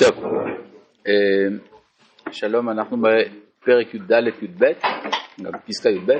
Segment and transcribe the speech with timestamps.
[0.00, 0.24] טוב,
[1.08, 1.12] אה,
[2.32, 4.64] שלום, אנחנו בפרק י"ד-י"ב,
[5.66, 6.10] פסקה י"ב.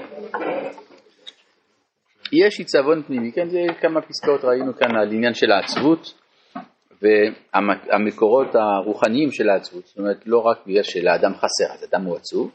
[2.32, 6.14] יש עיצבון פנימי, כן, זה כמה פסקאות ראינו כאן על עניין של העצבות
[7.02, 12.50] והמקורות הרוחניים של העצבות, זאת אומרת לא רק בגלל שלאדם חסר, אז אדם הוא עצוב,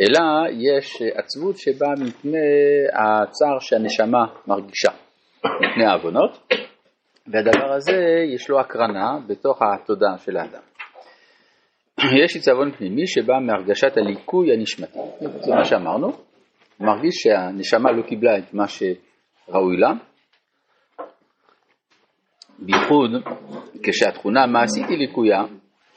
[0.00, 0.20] אלא
[0.50, 2.38] יש עצבות שבאה מפני
[2.92, 4.90] הצער שהנשמה מרגישה,
[5.44, 6.52] מפני העוונות,
[7.30, 10.62] והדבר הזה יש לו הקרנה בתוך התודעה של האדם.
[12.24, 14.98] יש עיצבון פנימי שבא מהרגשת הליקוי הנשמתי,
[15.40, 19.92] זה מה שאמרנו, הוא מרגיש שהנשמה לא קיבלה את מה שראוי לה,
[22.58, 23.10] בייחוד
[23.82, 25.42] כשהתכונה המעשית היא ליקויה,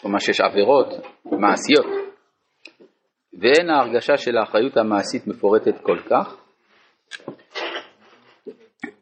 [0.01, 0.87] כלומר שיש עבירות
[1.25, 1.85] מעשיות,
[3.39, 6.37] ואין ההרגשה של האחריות המעשית מפורטת כל כך,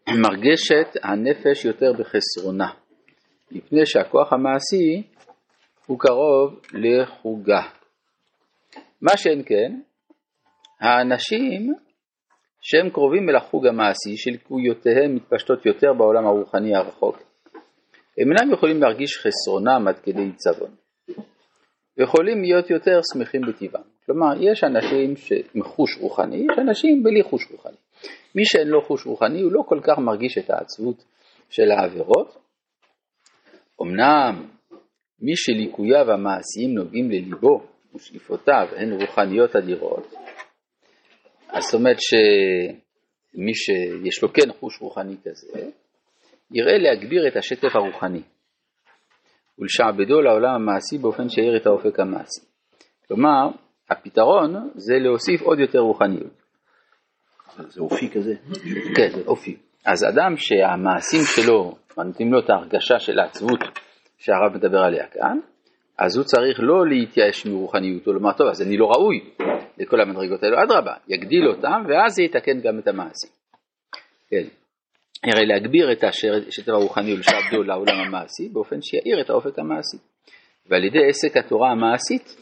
[0.10, 2.68] מרגשת הנפש יותר בחסרונה,
[3.52, 5.04] מפני שהכוח המעשי
[5.86, 7.62] הוא קרוב לחוגה.
[9.02, 9.79] מה שאין כן,
[10.82, 11.74] האנשים
[12.62, 17.18] שהם קרובים אל החוג המעשי, שלקויותיהם מתפשטות יותר בעולם הרוחני הרחוק,
[18.18, 20.76] הם אינם יכולים להרגיש חסרונם עד כדי עיצבון,
[21.98, 23.84] ויכולים להיות יותר שמחים בטבעם.
[24.05, 25.13] כלומר, יש אנשים
[25.54, 27.76] עם חוש רוחני, יש אנשים בלי חוש רוחני.
[28.35, 31.04] מי שאין לו חוש רוחני הוא לא כל כך מרגיש את העצבות
[31.49, 32.38] של העבירות.
[33.82, 34.48] אמנם
[35.20, 37.63] מי שליקוייו המעשיים נוגעים לליבו
[37.96, 40.13] ושאיפותיו הן רוחניות אדירות,
[41.49, 45.70] אז זאת אומרת שמי שיש לו כן חוש רוחני כזה,
[46.51, 48.21] יראה להגביר את השטף הרוחני
[49.60, 52.41] ולשעבדו לעולם המעשי באופן שיאיר את האופק המעשי.
[53.07, 53.49] כלומר,
[53.90, 56.41] הפתרון זה להוסיף עוד יותר רוחניות.
[57.57, 58.34] זה אופי כזה?
[58.96, 59.57] כן, זה אופי.
[59.85, 63.60] אז אדם שהמעשים שלו נותנים לו את ההרגשה של העצבות
[64.18, 65.40] שהרב מדבר עליה כאן,
[65.97, 69.19] אז הוא צריך לא להתייאש מרוחניותו, לומר טוב אז אני לא ראוי
[69.78, 73.29] לכל המדרגות האלו, אדרבה, יגדיל אותם ואז זה יתקן גם את המעשים.
[74.29, 74.44] כן.
[75.23, 79.97] הרי להגביר את השטף הרוחני ולשעבדו לעולם המעשי באופן שיאיר את האופק המעשי.
[80.66, 82.35] ועל ידי עסק התורה המעשית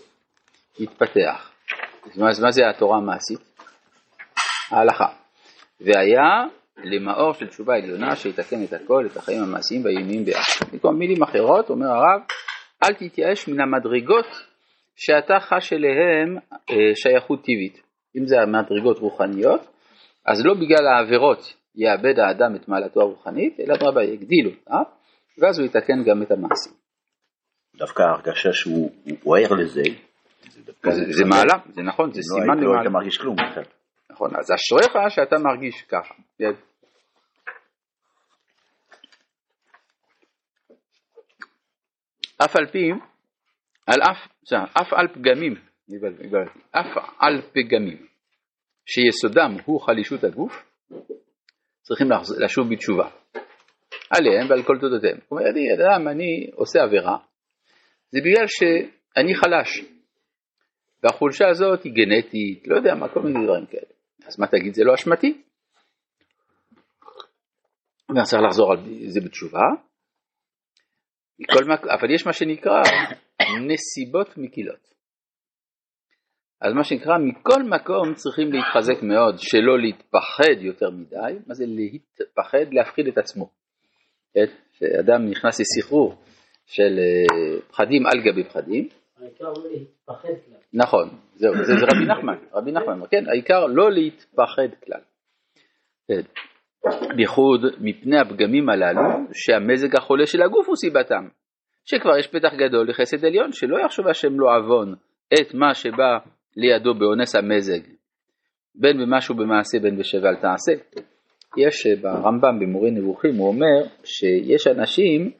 [0.79, 1.51] יתפתח.
[2.05, 3.48] אז מה זה התורה המעשית?
[4.71, 5.07] ההלכה.
[5.81, 6.45] והיה
[6.83, 10.65] למאור של תשובה עליונה שיתקן את הכל, את החיים המעשיים והעיוניים ביחד.
[10.71, 12.21] במקום מילים אחרות, אומר הרב,
[12.83, 14.25] אל תתייאש מן המדרגות
[14.95, 16.37] שאתה חש אליהן
[16.69, 17.81] אה, שייכות טבעית.
[18.17, 19.61] אם זה המדרגות רוחניות,
[20.25, 24.77] אז לא בגלל העבירות יאבד האדם את מעלתו הרוחנית, אלא אדרבה יגדיל אותה,
[25.37, 26.73] ואז הוא יתקן גם את המעשים.
[27.75, 29.81] דווקא ההרגשה שהוא ער לזה,
[30.49, 32.73] זה, זה, זה מעלה, זה נכון, זה סימן למעלה.
[32.73, 33.63] לא היית מרגיש כלום בכלל.
[34.19, 36.13] נכון, אז אשריך שאתה מרגיש ככה.
[42.45, 42.91] אף על פי,
[43.87, 45.55] על אף, אף על פגמים,
[46.71, 48.07] אף על פגמים,
[48.85, 50.53] שיסודם הוא חלישות הגוף,
[51.81, 52.07] צריכים
[52.39, 53.09] לשוב בתשובה.
[54.09, 55.17] עליהם ועל כל תודותיהם.
[55.17, 57.17] זאת אומרת, אדם, אני עושה עבירה,
[58.09, 59.81] זה בגלל שאני חלש.
[61.03, 63.98] והחולשה הזאת היא גנטית, לא יודע מה, כל מיני דברים כאלה.
[64.29, 65.41] אז מה תגיד, זה לא אשמתי?
[68.09, 69.65] ואני צריך לחזור על זה בתשובה.
[71.67, 71.87] מק...
[71.87, 72.81] אבל יש מה שנקרא
[73.67, 74.89] נסיבות מקילות.
[76.61, 81.39] אז מה שנקרא, מכל מקום צריכים להתחזק מאוד, שלא להתפחד יותר מדי.
[81.47, 82.73] מה זה להתפחד?
[82.73, 83.49] להפחיד את עצמו.
[84.33, 84.45] כן?
[84.73, 86.15] שאדם נכנס לסחרור
[86.65, 88.89] של אה, פחדים על גבי פחדים.
[90.73, 95.01] נכון, זהו, זה, זה רבי נחמן, רבי נחמן, כן, העיקר לא להתפחד כלל.
[96.07, 96.21] כן.
[97.15, 99.01] בייחוד מפני הפגמים הללו,
[99.33, 101.27] שהמזג החולה של הגוף הוא סיבתם,
[101.85, 104.95] שכבר יש פתח גדול לחסד עליון, שלא יחשוב השם לא עוון
[105.33, 106.17] את מה שבא
[106.57, 107.81] לידו באונס המזג,
[108.75, 110.71] בין במשהו במעשה בין אל תעשה.
[111.57, 115.31] יש אה, ברמב"ם במורה נבוכים, הוא אומר שיש אנשים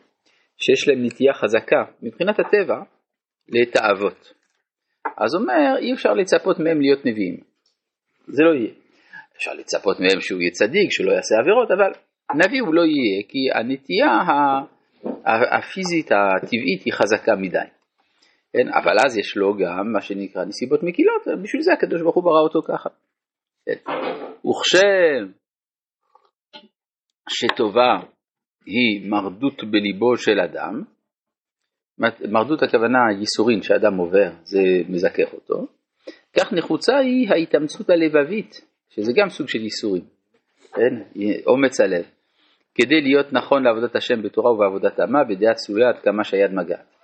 [0.58, 2.82] שיש להם נטייה חזקה מבחינת הטבע
[3.52, 4.34] לתאוות.
[5.18, 7.38] אז אומר, אי אפשר לצפות מהם להיות נביאים.
[8.28, 8.74] זה לא יהיה.
[9.38, 11.92] אפשר לצפות מהם שהוא יהיה צדיק, שהוא לא יעשה עבירות, אבל
[12.36, 14.12] נביא הוא לא יהיה, כי הנטייה
[15.58, 17.70] הפיזית הטבעית היא חזקה מדי.
[18.54, 18.68] כן?
[18.74, 22.42] אבל אז יש לו גם מה שנקרא נסיבות מקילות, בשביל זה הקדוש ברוך הוא ברא
[22.42, 22.90] אותו ככה.
[23.66, 23.92] כן?
[24.50, 25.32] וכשם
[27.30, 27.96] שטובה
[28.66, 30.84] היא מרדות בליבו של אדם,
[32.30, 34.60] מרדות הכוונה ייסורים שאדם עובר, זה
[34.90, 35.68] מזכך אותו.
[36.38, 40.04] כך נחוצה היא ההתאמצות הלבבית, שזה גם סוג של ייסורים,
[40.76, 41.22] כן?
[41.48, 42.06] אומץ הלב,
[42.76, 46.96] כדי להיות נכון לעבודת השם בתורה ובעבודת עמה, בדעה צלויה עד כמה שהיד מגעת.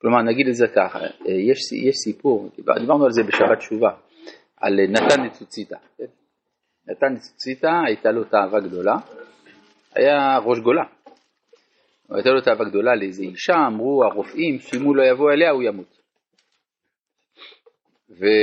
[0.00, 3.90] כלומר נגיד את זה ככה, אה, יש, יש סיפור, דיברנו על זה בשבת תשובה,
[4.60, 5.76] על נתן נצוציתא.
[5.98, 6.04] כן?
[6.88, 8.96] נתן נצוציתא הייתה לו תאווה גדולה,
[9.94, 10.84] היה ראש גולה.
[12.10, 16.00] הייתה לו תאווה גדולה לאיזו אישה, אמרו הרופאים שאם הוא לא יבוא אליה הוא ימות.
[18.08, 18.34] והייתה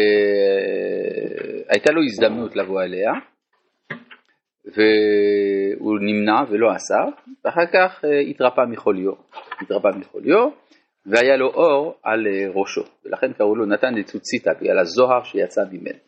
[1.92, 3.12] לו הזדמנות לבוא אליה,
[4.66, 7.00] והוא נמנע ולא עשה,
[7.46, 9.12] ואחר כך אה, התרפא מחוליו,
[9.62, 10.50] התרפא מחוליו,
[11.06, 16.00] והיה לו אור על אה, ראשו, ולכן קראו לו נתן דצוציתא, בגלל הזוהר שיצא ממנו.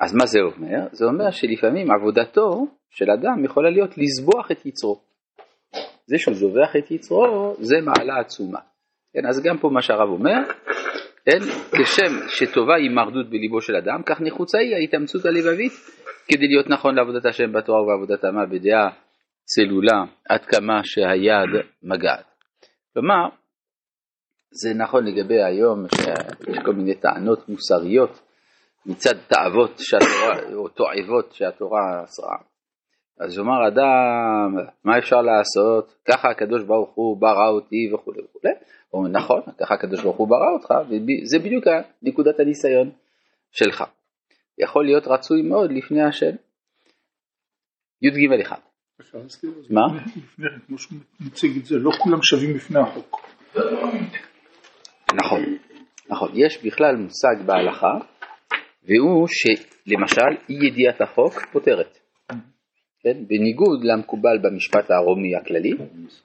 [0.00, 0.78] אז מה זה אומר?
[0.92, 5.13] זה אומר שלפעמים עבודתו של אדם יכולה להיות לזבוח את יצרו.
[6.06, 8.60] זה שהוא זובח את יצרו, זה מעלה עצומה.
[9.12, 10.38] כן, אז גם פה מה שהרב אומר,
[11.24, 11.38] כן,
[11.72, 15.72] כשם שטובה היא מרדות בליבו של אדם, כך נחוצה היא ההתאמצות הלבבית
[16.28, 18.90] כדי להיות נכון לעבודת השם בתורה ובעבודת עמה בדעה
[19.44, 22.24] צלולה עד כמה שהיד מגעת.
[22.94, 23.28] כלומר,
[24.50, 28.20] זה נכון לגבי היום שיש כל מיני טענות מוסריות
[28.86, 32.53] מצד תאוות שהתורה, או תועבות שהתורה אסרה.
[33.20, 35.94] אז אומר אדם, מה אפשר לעשות?
[36.04, 38.54] ככה הקדוש ברוך הוא ברא אותי וכולי וכולי.
[38.88, 41.64] הוא אומר, נכון, ככה הקדוש ברוך הוא ברא אותך, וזה בדיוק
[42.02, 42.90] נקודת הניסיון
[43.52, 43.84] שלך.
[44.58, 46.36] יכול להיות רצוי מאוד לפני השם.
[48.02, 48.58] י"ג אחד.
[49.70, 49.82] מה?
[50.66, 53.26] כמו שהוא מציג את זה, לא כולם שווים בפני החוק.
[55.14, 55.42] נכון,
[56.08, 56.32] נכון.
[56.34, 57.92] יש בכלל מושג בהלכה,
[58.82, 62.03] והוא שלמשל אי ידיעת החוק פותרת.
[63.04, 63.24] כן?
[63.28, 65.72] בניגוד למקובל במשפט הרומי הכללי,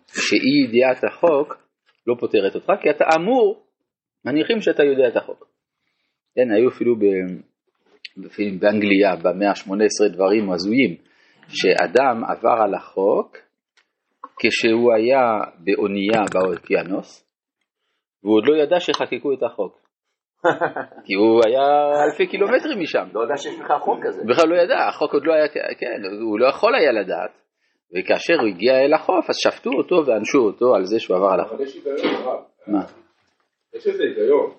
[0.08, 1.58] שאי ידיעת החוק
[2.08, 3.64] לא פותרת אותך, כי אתה אמור,
[4.26, 5.48] מניחים שאתה יודע את החוק.
[6.36, 7.04] כן, היו אפילו ב...
[8.60, 10.96] באנגליה במאה ה-18 דברים הזויים,
[11.48, 13.38] שאדם עבר על החוק
[14.40, 15.22] כשהוא היה
[15.60, 17.26] באונייה באוקיינוס,
[18.24, 19.79] והוא עוד לא ידע שחקקו את החוק.
[21.06, 23.08] כי הוא היה אלפי קילומטרים משם.
[23.14, 24.22] לא יודע שיש לך חוק כזה.
[24.30, 25.48] בכלל לא ידע, החוק עוד לא היה,
[25.80, 27.32] כן, הוא לא יכול היה לדעת.
[27.94, 31.40] וכאשר הוא הגיע אל החוף, אז שפטו אותו ואנשו אותו על זה שהוא עבר על
[31.40, 31.54] החוף.
[31.54, 32.40] אבל יש היגיון הרב.
[32.68, 32.84] מה?
[33.74, 34.52] יש איזה היגיון.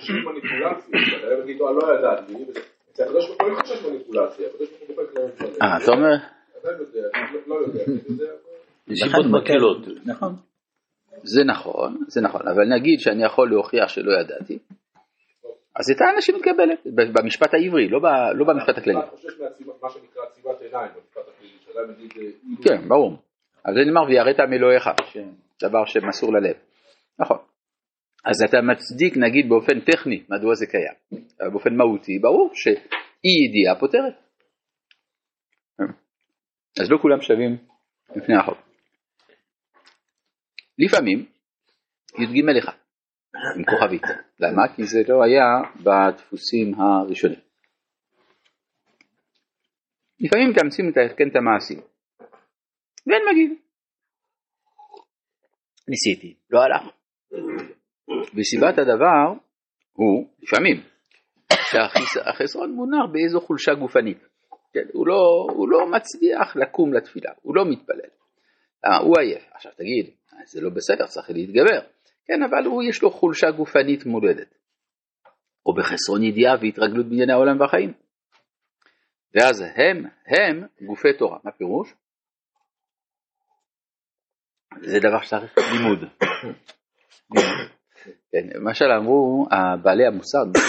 [0.00, 2.34] שיש מניפולציה, אתה יכול להגיד, לא ידעתי,
[2.92, 5.62] אצל הקדוש ברוך הוא אין חשש מניפולציה, הקדוש ברוך הוא דופק להם דברים.
[5.62, 6.16] אה, אתה אומר?
[6.60, 7.08] אתה יודע,
[7.46, 7.84] לא יודע.
[8.88, 10.06] נסיבות מקלות.
[10.06, 10.34] נכון.
[11.22, 14.58] זה נכון, זה נכון, אבל נגיד שאני יכול להוכיח שלא ידעתי,
[15.80, 16.78] אז את האנשים מתקבלת,
[17.14, 18.04] במשפט העברי, לא, ב,
[18.34, 18.98] לא במשפט הכללי.
[18.98, 19.32] אתה חושש
[19.82, 22.12] מה שנקרא עצימת עיניים במשפט הכללי, שאדם יגיד...
[22.16, 23.16] אה, כן, ברור.
[23.64, 24.90] אז זה נאמר ויראת מאלוהיך,
[25.62, 26.56] דבר שמסור ללב.
[27.18, 27.38] נכון.
[28.24, 33.80] אז אתה מצדיק נגיד באופן טכני מדוע זה קיים, אבל באופן מהותי ברור שאי ידיעה
[33.80, 34.14] פותרת.
[36.80, 37.56] אז לא כולם שווים
[38.16, 38.58] לפני החוק.
[40.78, 41.26] לפעמים
[42.18, 42.79] י"ג אחד
[43.56, 44.02] עם כוכבית.
[44.40, 44.62] למה?
[44.76, 47.40] כי זה לא היה בדפוסים הראשונים.
[50.20, 51.80] לפעמים מתאמצים לתקן את המעשים,
[53.06, 53.58] ואין מגיד.
[55.88, 56.82] ניסיתי, לא הלך.
[58.34, 59.40] וסיבת הדבר
[59.92, 60.76] הוא, לפעמים,
[61.70, 64.18] שהחסרון מונח באיזו חולשה גופנית.
[64.72, 68.10] כן, הוא, לא, הוא לא מצליח לקום לתפילה, הוא לא מתפלל.
[68.84, 68.96] למה?
[68.96, 69.42] הוא עייף.
[69.54, 70.10] עכשיו תגיד,
[70.46, 71.80] זה לא בסדר, צריך להתגבר.
[72.30, 74.54] כן, אבל הוא יש לו חולשה גופנית מולדת.
[75.66, 77.92] או בחסרון ידיעה והתרגלות בענייני העולם והחיים.
[79.34, 81.38] ואז הם, הם גופי תורה.
[81.44, 81.94] מה פירוש?
[84.80, 85.98] זה דבר שצריך לימוד.
[88.30, 89.46] כן, למשל אמרו
[89.82, 90.60] בעלי המושג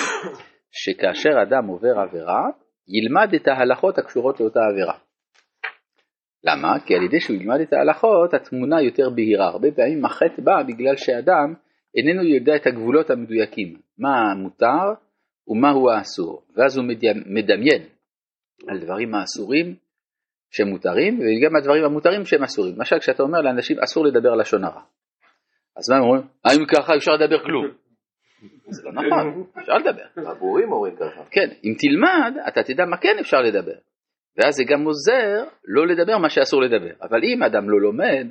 [0.71, 2.43] שכאשר אדם עובר עבירה,
[2.87, 5.10] ילמד את ההלכות הקשורות לאותה עבירה.
[6.43, 6.79] למה?
[6.85, 9.47] כי על ידי שהוא ילמד את ההלכות התמונה יותר בהירה.
[9.47, 11.53] הרבה פעמים החטא בא בגלל שאדם
[11.97, 14.93] איננו יודע את הגבולות המדויקים, מה מותר
[15.47, 16.85] ומהו האסור, ואז הוא
[17.25, 17.83] מדמיין
[18.67, 19.75] על דברים האסורים
[20.51, 22.75] שמותרים וגם הדברים המותרים שהם אסורים.
[22.75, 24.81] למשל כשאתה אומר לאנשים אסור לדבר לשון הרע.
[25.77, 26.21] אז מה הם אומרים?
[26.45, 27.65] האם ככה אפשר לדבר כלום?
[28.69, 30.29] זה לא נכון, אפשר לדבר.
[30.31, 31.23] הבורים אומרים ככה.
[31.31, 33.75] כן, אם תלמד אתה תדע מה כן אפשר לדבר.
[34.37, 36.93] ואז זה גם עוזר לא לדבר מה שאסור לדבר.
[37.01, 38.27] אבל אם אדם לא לומד,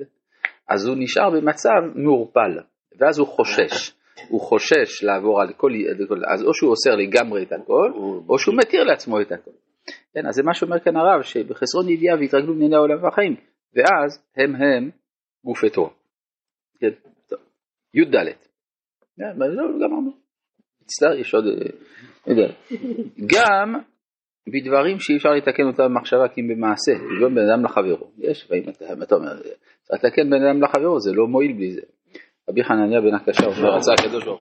[0.68, 2.58] אז הוא נשאר במצב מעורפל,
[2.98, 3.92] ואז הוא חושש.
[4.30, 5.70] הוא חושש לעבור על כל,
[6.32, 7.92] אז או שהוא אוסר לגמרי את הכל,
[8.28, 9.50] או שהוא מתיר לעצמו את הכל.
[10.14, 13.36] כן, אז זה מה שאומר כאן הרב, שבחסרון ידיעה והתרגלו בענייני העולם והחיים,
[13.74, 14.90] ואז הם הם
[15.44, 15.90] גופי תורה.
[16.80, 16.90] כן,
[17.28, 17.38] טוב.
[17.94, 18.14] י"ד.
[19.16, 19.38] כן,
[19.80, 20.12] גמרנו.
[20.82, 21.44] מצטער, יש עוד...
[22.28, 22.32] אה,
[23.34, 23.80] גם
[24.48, 28.10] בדברים שאי אפשר לתקן אותם במחשבה כי אם במעשה, לא בן אדם לחברו.
[28.18, 29.32] יש, ואם אתה, אתה אומר,
[29.92, 31.80] לתקן בן אדם לחברו, זה לא מועיל בלי זה.
[32.48, 34.28] רבי חנניה בן הקשה אומר, רצה הקדוש ברוך